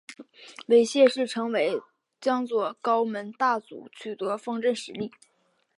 [0.65, 1.79] 为谢氏成为
[2.19, 5.11] 江左高门大族取得方镇实力。